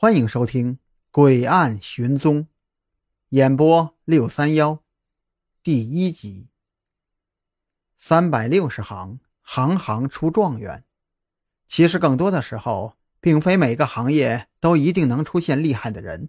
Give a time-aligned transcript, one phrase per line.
[0.00, 0.76] 欢迎收听
[1.10, 2.44] 《诡案寻踪》，
[3.30, 4.84] 演播六三幺，
[5.60, 6.46] 第一集。
[7.98, 10.84] 三百六十行，行行出状元。
[11.66, 16.28] 其实更多的时候，并非每个行业都一定能出现厉害的人，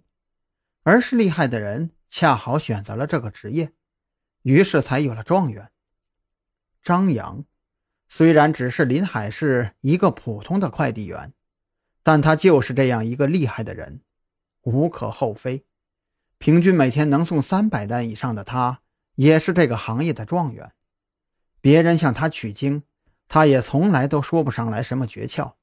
[0.81, 3.71] 而是厉害的人恰好选择了这个职业，
[4.41, 5.69] 于是才有了状元。
[6.81, 7.45] 张扬
[8.07, 11.31] 虽然只是临海市一个普通的快递员。
[12.09, 14.01] 但他就是这样一个厉害的人，
[14.63, 15.63] 无可厚非。
[16.39, 18.81] 平均每天能送三百单以上的他，
[19.13, 20.71] 也是这个行业的状元。
[21.61, 22.81] 别人向他取经，
[23.27, 25.53] 他也从来都说不上来什么诀窍。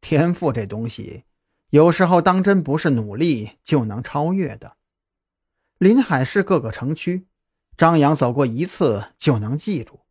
[0.00, 1.24] 天赋这东西，
[1.70, 4.76] 有时候当真不是努力就能超越的。
[5.78, 7.26] 临海市各个城区，
[7.76, 10.02] 张扬走过一次就能记住，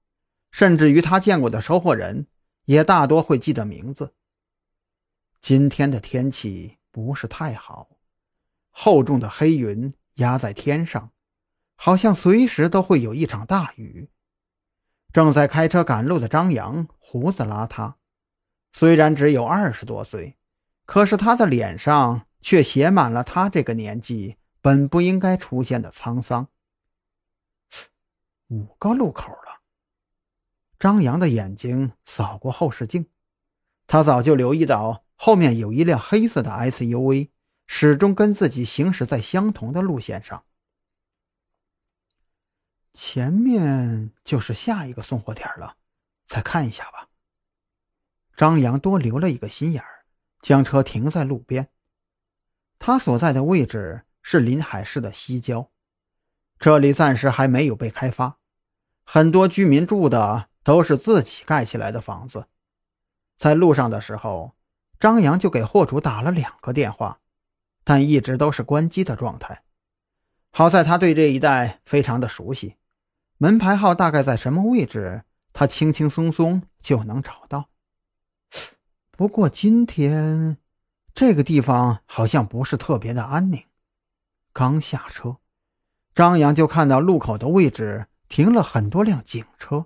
[0.51, 2.27] 甚至于他见过的收货人，
[2.65, 4.15] 也大多会记得名字。
[5.47, 7.87] 今天的天气不是太好，
[8.69, 11.13] 厚重的黑云压在天上，
[11.77, 14.09] 好像随时都会有一场大雨。
[15.13, 17.93] 正在开车赶路的张扬胡子邋遢，
[18.73, 20.35] 虽然只有二十多岁，
[20.85, 26.49] 可是他的脸上却写满了他这个年纪本不应该出现的沧桑。
[28.49, 29.61] 五个路口了，
[30.77, 33.07] 张扬的眼睛扫过后视镜，
[33.87, 35.05] 他早就留意到。
[35.19, 37.31] 后面有一辆黑色的 SUV，
[37.65, 40.45] 始终跟自己行驶在相同的路线上。
[42.93, 45.77] 前面就是下一个送货点了，
[46.27, 47.09] 再看一下吧。
[48.35, 50.05] 张扬多留了一个心眼儿，
[50.41, 51.69] 将车停在路边。
[52.77, 55.71] 他所在的位置是临海市的西郊，
[56.59, 58.37] 这里暂时还没有被开发，
[59.03, 62.47] 很多居民住的都是自己盖起来的房子。
[63.35, 64.56] 在路上的时候。
[64.99, 67.19] 张扬就给货主打了两个电话，
[67.83, 69.63] 但一直都是关机的状态。
[70.51, 72.75] 好在他对这一带非常的熟悉，
[73.37, 77.69] 门牌号大概在什么位置，他轻轻松松就能找到。
[79.11, 80.57] 不过今天
[81.13, 83.63] 这个地方好像不是特别的安宁。
[84.51, 85.37] 刚下车，
[86.15, 89.85] 张扬就看到路口的位置停了很多辆警车，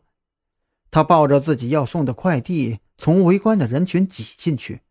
[0.89, 4.81] 他抱着自己要送的快递，从围观的人群挤进去。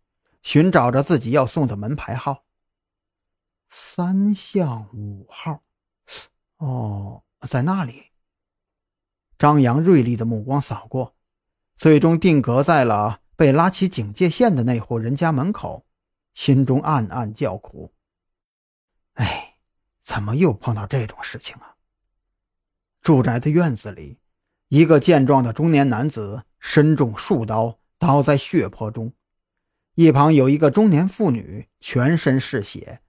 [0.42, 2.44] 寻找着自己要送的门牌号，
[3.68, 5.62] 三巷五号。
[6.58, 8.06] 哦，在那里。
[9.38, 11.14] 张扬锐利的目光扫过，
[11.78, 15.86] 最终定格在了被拉起警戒线的那户人家门口，
[16.34, 17.94] 心中暗暗叫苦
[19.14, 19.56] ：“哎，
[20.02, 21.76] 怎么又碰到这种事情啊？”
[23.00, 24.18] 住宅的院子里，
[24.68, 29.10] 一个健壮的中年男子身中数刀，倒在血泊中。
[30.00, 33.02] 一旁有一个中年妇女，全身是血，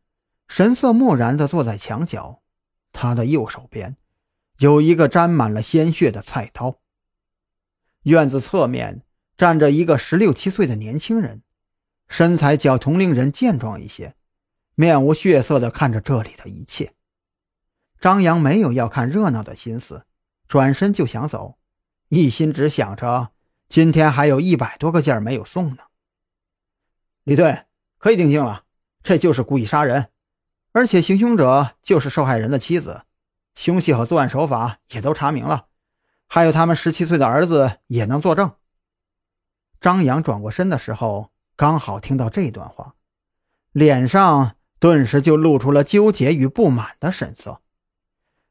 [0.49, 2.41] 神色木然地坐在墙角。
[2.91, 3.95] 她的右手边
[4.57, 6.81] 有一个沾满了鲜血的菜刀。
[8.03, 9.03] 院子侧面
[9.37, 11.43] 站着一个十六七岁的年轻人，
[12.09, 14.13] 身材较同龄人健壮一些，
[14.75, 16.91] 面无血色地看着这里的一切。
[18.01, 20.05] 张扬没有要看热闹的心思，
[20.45, 21.57] 转身就想走，
[22.09, 23.29] 一心只想着
[23.69, 25.83] 今天还有一百多个件没有送呢。
[27.23, 27.65] 李队
[27.99, 28.63] 可以定性了，
[29.03, 30.09] 这就是故意杀人，
[30.71, 33.03] 而且行凶者就是受害人的妻子，
[33.55, 35.67] 凶器和作案手法也都查明了，
[36.27, 38.51] 还有他们十七岁的儿子也能作证。
[39.79, 42.95] 张扬转过身的时候，刚好听到这段话，
[43.71, 47.61] 脸上顿时就露出了纠结与不满的神色。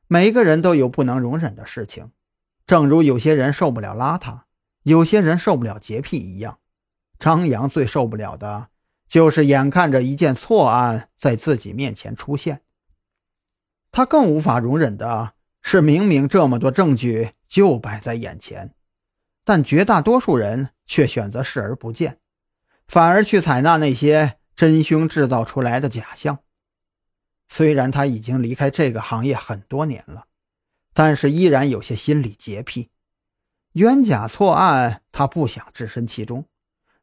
[0.06, 2.12] 每个人都有不能容忍的事情，
[2.66, 4.42] 正如有些人受不了邋遢，
[4.84, 6.58] 有些人受不了洁癖一样。
[7.20, 8.70] 张扬最受不了的，
[9.06, 12.62] 就是眼看着一件错案在自己面前出现。
[13.92, 18.74] 他更无法容忍的是，明明这么多证据就摆在眼前，
[19.44, 22.18] 但绝大多数人却选择视而不见，
[22.88, 26.38] 反而去采纳那些真凶制造出来的假象。
[27.48, 30.24] 虽然他已经离开这个行业很多年了，
[30.94, 32.88] 但是依然有些心理洁癖。
[33.72, 36.46] 冤假错案，他不想置身其中。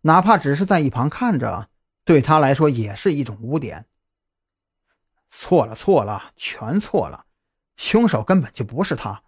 [0.08, 1.70] 哪怕只是在一旁看着，
[2.06, 3.88] 对他来说也是一种污点。
[5.30, 7.26] 错了，错了，全错了！
[7.76, 9.24] 凶手根本就不是他。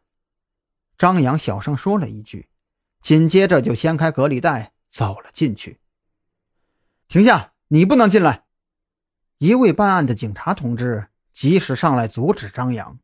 [0.97, 2.47] 张扬小声说了一句，
[3.01, 5.81] 紧接着就掀开隔离带走了进去。
[7.09, 7.51] 停下！
[7.67, 8.45] 你不能进来！
[9.37, 12.97] 一位办案的警察同志及时上来阻止张扬。